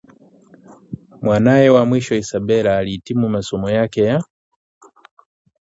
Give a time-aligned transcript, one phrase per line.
[1.21, 4.23] Mwanae wa mwisho Isabela alihitimu masomo yake ya